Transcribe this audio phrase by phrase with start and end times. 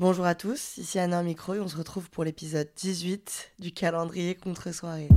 [0.00, 4.36] Bonjour à tous, ici Anna Micro et on se retrouve pour l'épisode 18 du calendrier
[4.36, 5.08] contre-soirée.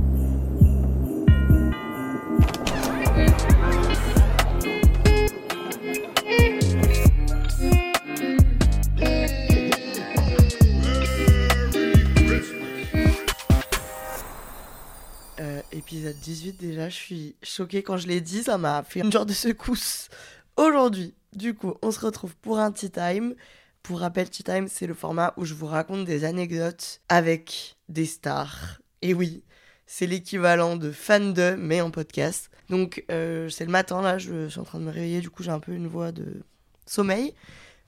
[15.38, 19.12] Euh, épisode 18 déjà, je suis choquée quand je l'ai dit, ça m'a fait une
[19.12, 20.08] genre de secousse.
[20.56, 23.36] Aujourd'hui, du coup, on se retrouve pour un Tea Time.
[23.82, 28.06] Pour rappel, Tea Time, c'est le format où je vous raconte des anecdotes avec des
[28.06, 28.80] stars.
[29.02, 29.42] Et oui,
[29.86, 32.48] c'est l'équivalent de fan de, mais en podcast.
[32.70, 35.42] Donc, euh, c'est le matin, là, je suis en train de me réveiller, du coup,
[35.42, 36.42] j'ai un peu une voix de
[36.86, 37.34] sommeil.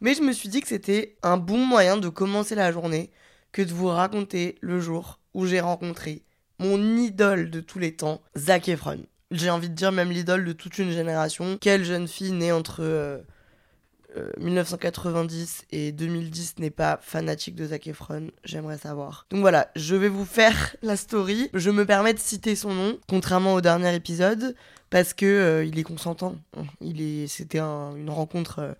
[0.00, 3.10] Mais je me suis dit que c'était un bon moyen de commencer la journée
[3.52, 6.24] que de vous raconter le jour où j'ai rencontré
[6.58, 9.06] mon idole de tous les temps, Zac Efron.
[9.30, 11.56] J'ai envie de dire même l'idole de toute une génération.
[11.60, 13.18] Quelle jeune fille née entre euh,
[14.16, 19.26] euh, 1990 et 2010 n'est pas fanatique de Zac Efron J'aimerais savoir.
[19.30, 21.50] Donc voilà, je vais vous faire la story.
[21.54, 24.54] Je me permets de citer son nom, contrairement au dernier épisode,
[24.90, 26.36] parce que euh, il est consentant.
[26.80, 28.72] Il est, c'était un- une rencontre euh,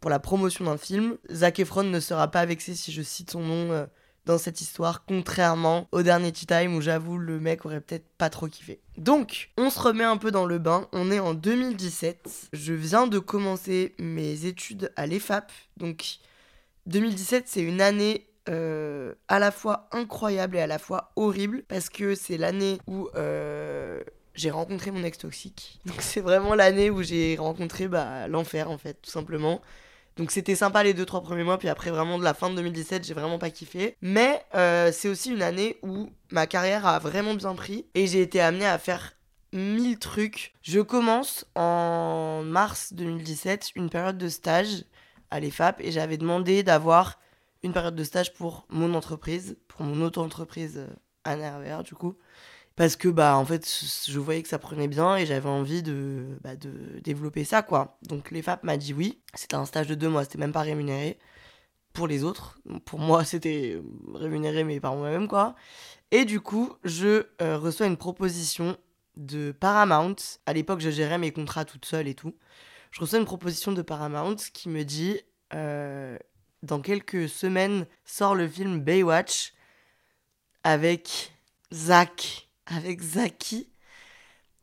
[0.00, 1.16] pour la promotion d'un film.
[1.32, 3.86] Zac Efron ne sera pas vexé si je cite son nom.
[4.26, 8.28] Dans cette histoire, contrairement au dernier Tea Time où j'avoue le mec aurait peut-être pas
[8.28, 8.80] trop kiffé.
[8.98, 13.06] Donc, on se remet un peu dans le bain, on est en 2017, je viens
[13.06, 16.18] de commencer mes études à l'EFAP, donc
[16.86, 21.88] 2017 c'est une année euh, à la fois incroyable et à la fois horrible, parce
[21.88, 23.08] que c'est l'année où...
[23.14, 24.02] euh,
[24.36, 25.80] j'ai rencontré mon ex toxique.
[25.86, 29.62] Donc c'est vraiment l'année où j'ai rencontré bah, l'enfer en fait, tout simplement.
[30.16, 32.56] Donc c'était sympa les deux trois premiers mois, puis après vraiment de la fin de
[32.56, 33.96] 2017, j'ai vraiment pas kiffé.
[34.00, 38.22] Mais euh, c'est aussi une année où ma carrière a vraiment bien pris et j'ai
[38.22, 39.12] été amenée à faire
[39.52, 40.54] mille trucs.
[40.62, 44.84] Je commence en mars 2017 une période de stage
[45.30, 47.18] à l'EFAP et j'avais demandé d'avoir
[47.62, 50.88] une période de stage pour mon entreprise, pour mon auto-entreprise euh,
[51.24, 52.16] Anna RVR du coup.
[52.76, 53.66] Parce que bah en fait
[54.06, 56.56] je voyais que ça prenait bien et j'avais envie de, bah,
[57.02, 57.98] développer ça quoi.
[58.02, 59.18] Donc l'EFAP m'a dit oui.
[59.34, 61.18] C'était un stage de deux mois, c'était même pas rémunéré.
[61.94, 63.80] Pour les autres, pour moi c'était
[64.14, 65.54] rémunéré mais par moi-même quoi.
[66.10, 68.76] Et du coup je euh, reçois une proposition
[69.16, 70.16] de Paramount.
[70.44, 72.34] À l'époque je gérais mes contrats toute seule et tout.
[72.90, 75.20] Je reçois une proposition de Paramount qui me dit
[75.54, 76.18] euh,
[76.62, 79.54] dans quelques semaines sort le film Baywatch
[80.62, 81.32] avec
[81.72, 83.68] Zach, avec Zaki.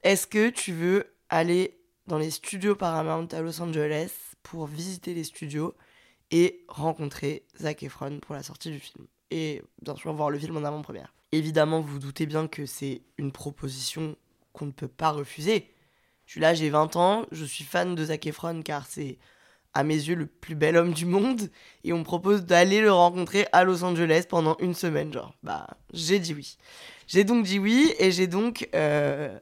[0.03, 4.12] Est-ce que tu veux aller dans les studios Paramount à Los Angeles
[4.44, 5.74] pour visiter les studios
[6.31, 10.58] et rencontrer Zac Efron pour la sortie du film Et bien sûr voir le film
[10.58, 11.14] en avant-première?
[11.31, 14.16] Évidemment, vous doutez bien que c'est une proposition
[14.52, 15.72] qu'on ne peut pas refuser.
[16.25, 19.18] Je suis là, j'ai 20 ans, je suis fan de Zac Efron car c'est
[19.73, 21.50] à mes yeux le plus bel homme du monde
[21.84, 25.34] et on me propose d'aller le rencontrer à Los Angeles pendant une semaine genre.
[25.44, 26.57] Bah, j'ai dit oui.
[27.07, 29.38] J'ai donc dit oui et j'ai donc euh,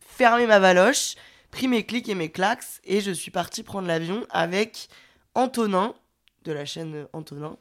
[0.00, 1.14] fermé ma valoche,
[1.50, 4.88] pris mes clics et mes claques et je suis parti prendre l'avion avec
[5.34, 5.94] Antonin
[6.44, 7.56] de la chaîne Antonin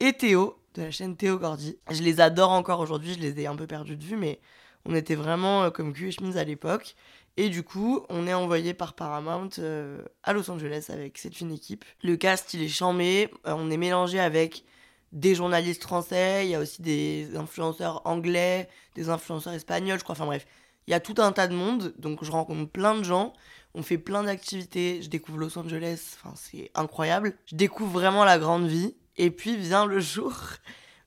[0.00, 1.78] et Théo de la chaîne Théo Gordy.
[1.90, 4.40] Je les adore encore aujourd'hui, je les ai un peu perdus de vue mais
[4.86, 6.94] on était vraiment euh, comme cul et chemise à l'époque.
[7.36, 11.52] Et du coup, on est envoyé par Paramount euh, à Los Angeles avec cette fine
[11.52, 11.84] équipe.
[12.02, 13.30] Le cast, il est chambé.
[13.46, 14.64] euh, on est mélangé avec
[15.12, 16.46] des journalistes français.
[16.46, 20.14] Il y a aussi des influenceurs anglais, des influenceurs espagnols, je crois.
[20.14, 20.46] Enfin bref,
[20.86, 21.94] il y a tout un tas de monde.
[21.98, 23.34] Donc je rencontre plein de gens.
[23.74, 25.02] On fait plein d'activités.
[25.02, 26.16] Je découvre Los Angeles.
[26.16, 27.36] Enfin, c'est incroyable.
[27.44, 28.94] Je découvre vraiment la grande vie.
[29.18, 30.34] Et puis vient le jour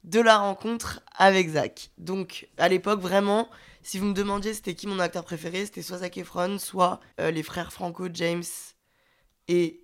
[0.10, 1.92] de la rencontre avec Zach.
[2.00, 3.48] Donc à l'époque, vraiment,
[3.84, 7.30] si vous me demandiez c'était qui mon acteur préféré, c'était soit Zac Efron, soit euh,
[7.30, 8.44] les frères Franco, James
[9.48, 9.82] et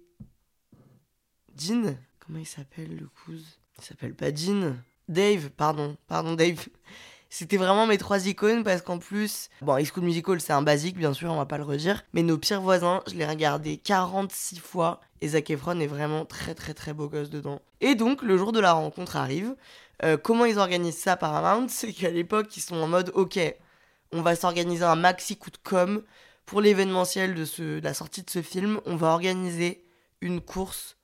[1.53, 1.95] Dean.
[2.19, 3.45] Comment il s'appelle le cousin?
[3.77, 4.75] Il s'appelle pas Dean.
[5.07, 6.65] Dave, pardon, pardon Dave.
[7.29, 10.97] C'était vraiment mes trois icônes parce qu'en plus, bon, High School Musical c'est un basique
[10.97, 14.57] bien sûr, on va pas le redire, mais nos pires voisins, je l'ai regardé 46
[14.57, 17.61] fois et Zac Efron est vraiment très très très beau gosse dedans.
[17.81, 19.55] Et donc le jour de la rencontre arrive.
[20.03, 21.67] Euh, comment ils organisent ça Paramount?
[21.69, 23.39] C'est qu'à l'époque ils sont en mode ok,
[24.11, 26.03] on va s'organiser un maxi coup de com
[26.45, 28.79] pour l'événementiel de, ce, de la sortie de ce film.
[28.85, 29.83] On va organiser
[30.21, 30.97] une course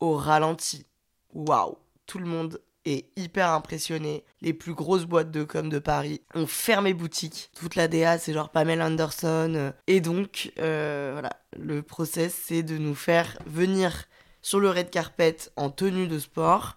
[0.00, 0.86] au ralenti.
[1.32, 4.24] Waouh, tout le monde est hyper impressionné.
[4.40, 7.50] Les plus grosses boîtes de com de Paris ont fermé boutique.
[7.58, 9.72] Toute la DA, c'est genre Pamela Anderson.
[9.86, 14.04] Et donc, euh, voilà, le process, c'est de nous faire venir
[14.42, 16.76] sur le red carpet en tenue de sport,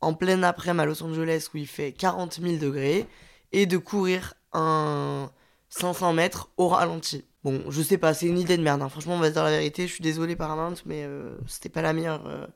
[0.00, 3.06] en pleine après-midi à Los Angeles où il fait 40 000 degrés,
[3.52, 5.30] et de courir un
[5.70, 7.24] 500 mètres au ralenti.
[7.44, 8.82] Bon, je sais pas, c'est une idée de merde.
[8.82, 8.88] hein.
[8.88, 9.86] Franchement, on va se dire la vérité.
[9.86, 12.46] Je suis désolé Paramount, mais euh, c'était pas la meilleure, euh,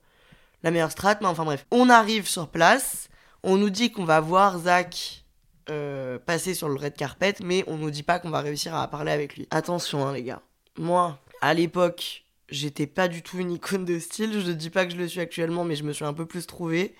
[0.63, 1.17] la meilleure strat.
[1.21, 3.09] Mais enfin bref, on arrive sur place.
[3.43, 5.25] On nous dit qu'on va voir Zach
[5.71, 8.89] euh, passer sur le red carpet, mais on nous dit pas qu'on va réussir à
[8.89, 9.47] parler avec lui.
[9.51, 10.43] Attention, hein, les gars.
[10.77, 14.41] Moi, à l'époque, j'étais pas du tout une icône de style.
[14.41, 16.47] Je dis pas que je le suis actuellement, mais je me suis un peu plus
[16.47, 16.95] trouvée.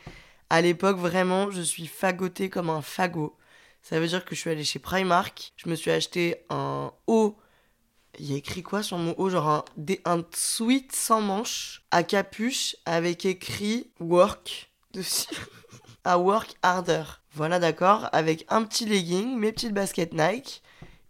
[0.51, 3.37] À l'époque, vraiment, je suis fagotée comme un fagot.
[3.83, 7.37] Ça veut dire que je suis allée chez Primark, je me suis acheté un haut.
[8.21, 9.65] Il y a écrit quoi sur mon haut Genre un,
[10.05, 15.35] un sweat sans manches à capuche avec écrit work dessus.
[16.05, 17.05] à work harder.
[17.33, 18.11] Voilà, d'accord.
[18.13, 20.63] Avec un petit legging, mes petites baskets Nike.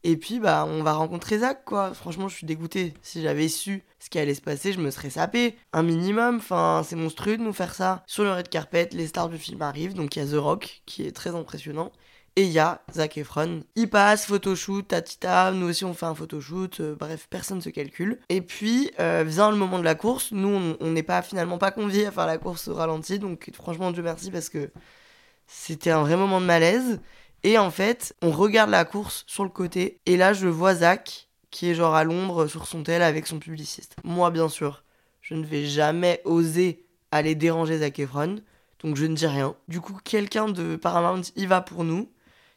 [0.04, 1.94] Et puis, bah, on va rencontrer Zach, quoi.
[1.94, 2.94] Franchement, je suis dégoûtée.
[3.02, 5.56] Si j'avais su ce qui allait se passer, je me serais sapé.
[5.72, 8.04] Un minimum, enfin, c'est monstrueux de nous faire ça.
[8.06, 9.94] Sur le red carpet, les stars du film arrivent.
[9.94, 11.90] Donc, il y a The Rock, qui est très impressionnant.
[12.40, 13.64] Et il y a Zac Efron.
[13.76, 17.68] Il passe, photoshoot, tatita, nous aussi on fait un photoshoot, euh, bref, personne ne se
[17.68, 18.18] calcule.
[18.30, 20.48] Et puis euh, vient le moment de la course, nous
[20.80, 24.02] on- n'est pas finalement pas conviés à faire la course au ralenti, donc franchement Dieu
[24.02, 24.70] merci parce que
[25.46, 27.00] c'était un vrai moment de malaise.
[27.42, 31.28] Et en fait, on regarde la course sur le côté, et là je vois Zach
[31.50, 33.96] qui est genre à l'ombre sur son tel avec son publiciste.
[34.02, 34.82] Moi bien sûr,
[35.20, 38.36] je ne vais jamais oser aller déranger Zac Efron.
[38.82, 39.54] Donc je ne dis rien.
[39.68, 42.08] Du coup, quelqu'un de Paramount y va pour nous.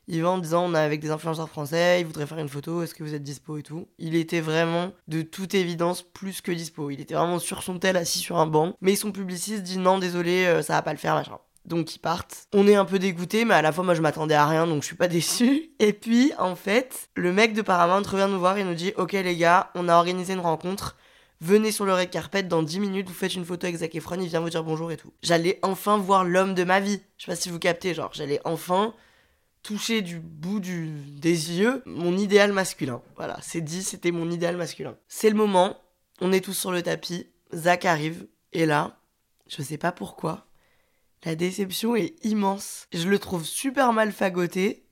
[0.08, 2.84] Il va en disant on est avec des influenceurs français, il voudrait faire une photo,
[2.84, 3.88] est-ce que vous êtes dispo et tout.
[4.00, 6.90] Il était vraiment de toute évidence plus que dispo.
[6.90, 8.76] Il était vraiment sur son tel assis sur un banc.
[8.82, 11.38] Mais son publiciste dit non désolé euh, ça va pas le faire machin.
[11.66, 12.48] Donc ils partent.
[12.54, 14.82] On est un peu dégoûté, mais à la fois moi je m'attendais à rien donc
[14.82, 15.72] je suis pas déçu.
[15.80, 19.14] Et puis en fait, le mec de Paramount revient nous voir et nous dit ok
[19.14, 20.98] les gars, on a organisé une rencontre.
[21.40, 24.18] Venez sur le red carpet dans 10 minutes, vous faites une photo avec Zac Efron,
[24.18, 25.12] il vient vous dire bonjour et tout.
[25.22, 27.02] J'allais enfin voir l'homme de ma vie.
[27.18, 28.94] Je sais pas si vous captez, genre j'allais enfin
[29.64, 33.02] toucher du bout des yeux mon idéal masculin.
[33.16, 34.98] Voilà, c'est dit, c'était mon idéal masculin.
[35.08, 35.78] C'est le moment,
[36.22, 39.00] on est tous sur le tapis, Zach arrive, et là,
[39.48, 40.46] je sais pas pourquoi,
[41.26, 42.88] la déception est immense.
[42.94, 44.86] Je le trouve super mal fagoté.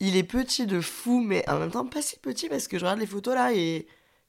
[0.00, 2.84] Il est petit de fou, mais en même temps pas si petit parce que je
[2.84, 3.86] regarde les photos là et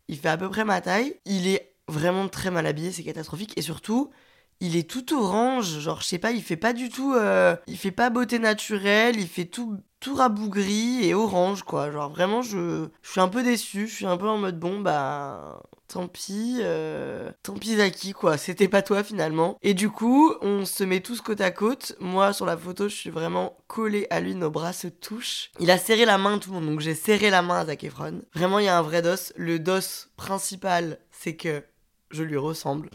[0.07, 1.15] il fait à peu près ma taille.
[1.25, 3.57] Il est vraiment très mal habillé, c'est catastrophique.
[3.57, 4.11] Et surtout,
[4.59, 5.79] il est tout orange.
[5.79, 7.13] Genre, je sais pas, il fait pas du tout.
[7.13, 11.91] euh, il fait pas beauté naturelle, il fait tout, tout rabougri et orange, quoi.
[11.91, 13.87] Genre, vraiment, je, je suis un peu déçu.
[13.87, 15.61] Je suis un peu en mode bon, bah.
[15.87, 19.57] Tant pis, euh, tant pis Zaki quoi, c'était pas toi finalement.
[19.61, 21.95] Et du coup, on se met tous côte à côte.
[22.01, 25.49] Moi sur la photo, je suis vraiment collé à lui, nos bras se touchent.
[25.61, 27.85] Il a serré la main tout le monde, donc j'ai serré la main à Zac
[27.85, 28.21] Efron.
[28.33, 29.31] Vraiment, il y a un vrai dos.
[29.37, 29.79] Le dos
[30.17, 31.63] principal, c'est que
[32.11, 32.89] je lui ressemble.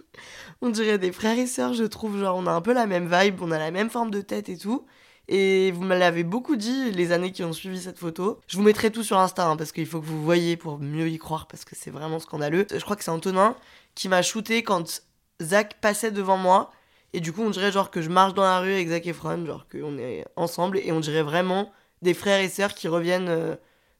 [0.62, 2.18] on dirait des frères et sœurs, je trouve.
[2.18, 4.48] Genre, on a un peu la même vibe, on a la même forme de tête
[4.48, 4.86] et tout.
[5.28, 8.40] Et vous me l'avez beaucoup dit les années qui ont suivi cette photo.
[8.46, 11.08] Je vous mettrai tout sur Insta hein, parce qu'il faut que vous voyez pour mieux
[11.08, 12.66] y croire parce que c'est vraiment scandaleux.
[12.70, 13.54] Je crois que c'est Antonin
[13.94, 15.02] qui m'a shooté quand
[15.42, 16.72] Zach passait devant moi.
[17.12, 19.44] Et du coup, on dirait genre que je marche dans la rue avec Zac Efron,
[19.44, 23.56] genre qu'on est ensemble et on dirait vraiment des frères et sœurs qui reviennent euh,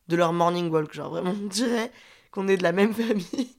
[0.09, 0.95] de leur morning walk.
[0.95, 1.93] Genre vraiment, on dirait
[2.31, 3.58] qu'on est de la même famille.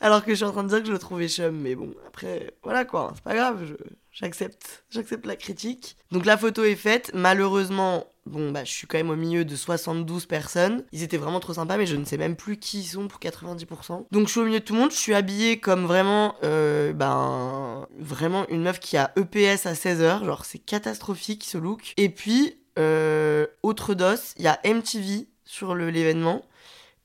[0.00, 1.92] Alors que je suis en train de dire que je le trouvais chum, mais bon,
[2.06, 3.76] après, voilà quoi, c'est pas grave,
[4.12, 5.96] j'accepte, j'accepte la critique.
[6.10, 9.54] Donc la photo est faite, malheureusement, bon bah je suis quand même au milieu de
[9.54, 12.86] 72 personnes, ils étaient vraiment trop sympas, mais je ne sais même plus qui ils
[12.86, 14.06] sont pour 90%.
[14.10, 16.94] Donc je suis au milieu de tout le monde, je suis habillée comme vraiment, euh,
[16.94, 21.92] ben, vraiment une meuf qui a EPS à 16h, genre c'est catastrophique ce look.
[21.98, 26.42] Et puis, euh, autre dos, il y a MTV sur l'événement,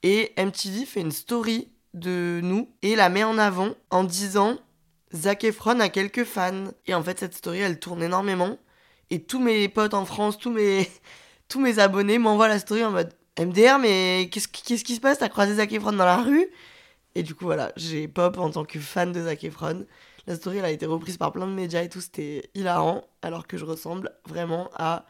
[0.01, 4.57] et MTV fait une story de nous et la met en avant en disant
[5.13, 6.65] Zac Efron a quelques fans.
[6.85, 8.57] Et en fait, cette story, elle tourne énormément.
[9.09, 10.87] Et tous mes potes en France, tous mes,
[11.47, 15.19] tous mes abonnés m'envoient la story en mode MDR, mais qu'est-ce qui- se passe?
[15.19, 16.47] T'as croisé Zac Efron dans la rue?
[17.15, 19.85] Et du coup, voilà, j'ai pop en tant que fan de Zac Efron.
[20.27, 23.05] La story, elle a été reprise par plein de médias et tout, c'était hilarant.
[23.21, 25.05] Alors que je ressemble vraiment à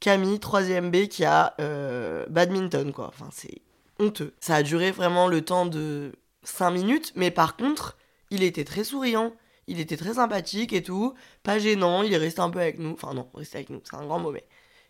[0.00, 3.08] Camille, 3ème B, qui a euh, badminton, quoi.
[3.08, 3.62] Enfin, c'est
[3.98, 4.34] honteux.
[4.40, 7.96] Ça a duré vraiment le temps de 5 minutes, mais par contre,
[8.30, 9.32] il était très souriant,
[9.66, 12.92] il était très sympathique et tout, pas gênant, il est resté un peu avec nous,
[12.92, 14.46] enfin non, resté avec nous, c'est un grand mot, mais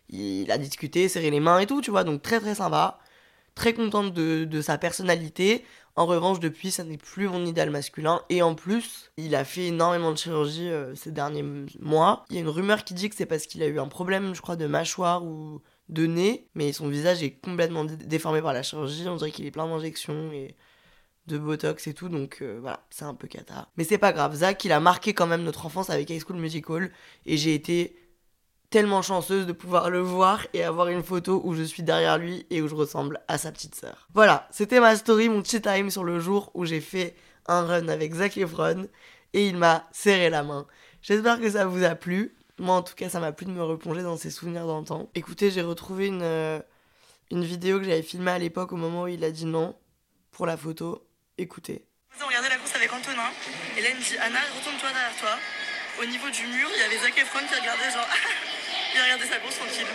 [0.09, 2.99] il a discuté, serré les mains et tout, tu vois, donc très très sympa,
[3.55, 5.63] très contente de, de sa personnalité.
[5.95, 8.21] En revanche, depuis, ça n'est plus mon idéal masculin.
[8.29, 11.43] Et en plus, il a fait énormément de chirurgie euh, ces derniers
[11.79, 12.25] mois.
[12.29, 14.33] Il y a une rumeur qui dit que c'est parce qu'il a eu un problème,
[14.33, 16.47] je crois, de mâchoire ou de nez.
[16.55, 19.07] Mais son visage est complètement déformé par la chirurgie.
[19.09, 20.55] On dirait qu'il est plein d'injections et
[21.31, 22.09] de Botox et tout.
[22.09, 23.69] Donc euh, voilà, c'est un peu cata.
[23.77, 24.35] Mais c'est pas grave.
[24.35, 26.91] Zach, il a marqué quand même notre enfance avec High School Musical.
[27.25, 27.95] Et j'ai été
[28.71, 32.47] tellement chanceuse de pouvoir le voir et avoir une photo où je suis derrière lui
[32.49, 34.07] et où je ressemble à sa petite sœur.
[34.13, 37.15] Voilà, c'était ma story, mon cheat time sur le jour où j'ai fait
[37.47, 38.87] un run avec Zac Efron
[39.33, 40.65] et il m'a serré la main.
[41.01, 42.33] J'espère que ça vous a plu.
[42.59, 45.09] Moi, en tout cas, ça m'a plu de me replonger dans ses souvenirs d'antan.
[45.15, 46.59] Écoutez, j'ai retrouvé une, euh,
[47.29, 49.75] une vidéo que j'avais filmée à l'époque au moment où il a dit non
[50.31, 51.05] pour la photo.
[51.41, 51.83] Écoutez.
[52.21, 53.31] On regardait la course avec Antonin
[53.75, 55.39] et là il me dit Anna, retourne-toi derrière toi.
[55.99, 58.05] Au niveau du mur, il y avait Zac Efron qui regardait genre
[58.93, 59.87] Il a regardé sa course tranquille.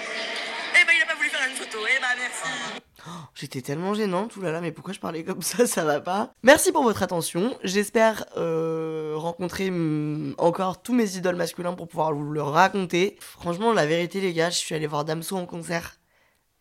[0.74, 1.78] Eh ben, il a pas voulu faire une photo.
[1.86, 2.82] Eh ben, merci.
[3.06, 6.34] Oh, j'étais tellement gênante, oulala, mais pourquoi je parlais comme ça, ça va pas.
[6.42, 7.56] Merci pour votre attention.
[7.62, 13.16] J'espère euh, rencontrer mm, encore tous mes idoles masculins pour pouvoir vous le raconter.
[13.20, 15.96] Franchement, la vérité, les gars, je suis allée voir Damso en concert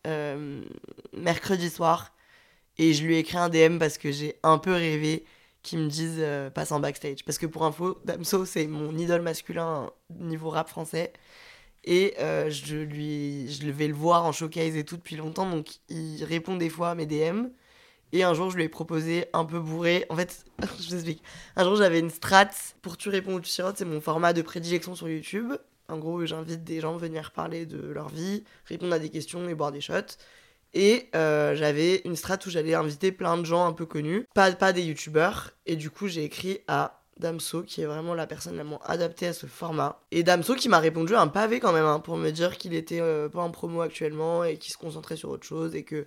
[0.06, 0.62] euh,
[1.12, 2.12] mercredi soir
[2.78, 5.24] et je lui ai écrit un DM parce que j'ai un peu rêvé
[5.62, 7.24] qu'ils me disent euh, passe en backstage.
[7.24, 11.12] Parce que pour info, Damso, c'est mon idole masculin niveau rap français.
[11.84, 15.68] Et euh, je, lui, je vais le voir en showcase et tout depuis longtemps, donc
[15.88, 17.46] il répond des fois à mes DM.
[18.12, 20.06] Et un jour, je lui ai proposé un peu bourré.
[20.08, 20.44] En fait,
[20.80, 21.22] je vous explique.
[21.56, 22.50] Un jour, j'avais une strat
[22.82, 23.50] pour Tu réponds ou tu.
[23.50, 25.52] C'est mon format de prédilection sur YouTube.
[25.88, 29.48] En gros, j'invite des gens à venir parler de leur vie, répondre à des questions
[29.48, 30.16] et boire des shots.
[30.74, 34.52] Et euh, j'avais une strat où j'allais inviter plein de gens un peu connus, pas,
[34.52, 35.52] pas des youtubeurs.
[35.64, 39.28] Et du coup, j'ai écrit à Damso, qui est vraiment la personne la moins adaptée
[39.28, 40.00] à ce format.
[40.10, 43.00] Et Damso qui m'a répondu un pavé quand même, hein, pour me dire qu'il était
[43.00, 46.06] euh, pas en promo actuellement et qu'il se concentrait sur autre chose et que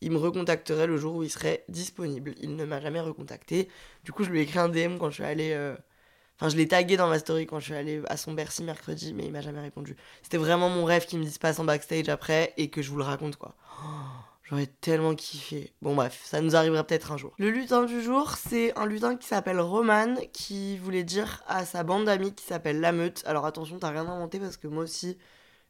[0.00, 2.34] il me recontacterait le jour où il serait disponible.
[2.40, 3.68] Il ne m'a jamais recontacté.
[4.04, 5.52] Du coup, je lui ai écrit un DM quand je suis allée.
[5.52, 5.74] Euh,
[6.38, 9.12] enfin, je l'ai tagué dans ma story quand je suis allée à son Bercy mercredi,
[9.14, 9.96] mais il m'a jamais répondu.
[10.22, 12.96] C'était vraiment mon rêve qu'il me dise pas en backstage après et que je vous
[12.96, 13.54] le raconte, quoi.
[13.82, 13.84] Oh.
[14.48, 15.74] J'aurais tellement kiffé.
[15.82, 17.34] Bon bref, ça nous arrivera peut-être un jour.
[17.38, 21.82] Le lutin du jour, c'est un lutin qui s'appelle Roman, qui voulait dire à sa
[21.82, 23.22] bande d'amis qui s'appelle La Meute.
[23.26, 25.18] Alors attention, t'as rien inventé parce que moi aussi,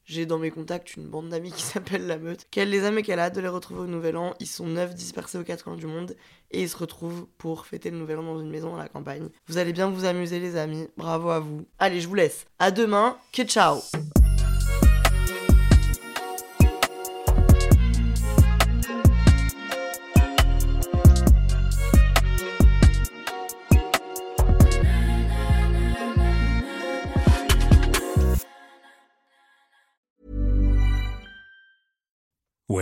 [0.09, 2.47] j'ai dans mes contacts une bande d'amis qui s'appelle La Meute.
[2.51, 4.35] Qu'elle les aime et qu'elle a hâte de les retrouver au Nouvel An.
[4.41, 6.17] Ils sont neuf dispersés aux quatre coins du monde
[6.51, 9.29] et ils se retrouvent pour fêter le Nouvel An dans une maison à la campagne.
[9.47, 10.89] Vous allez bien vous amuser les amis.
[10.97, 11.67] Bravo à vous.
[11.79, 12.47] Allez, je vous laisse.
[12.59, 13.19] À demain.
[13.33, 13.81] Que ciao